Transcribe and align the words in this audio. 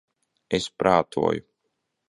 Es 0.59 0.65
prātoju... 0.83 1.47